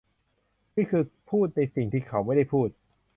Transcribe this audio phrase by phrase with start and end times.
[0.75, 2.69] นี่คือพูดในสิ่งที่เขาไม่ได้พูด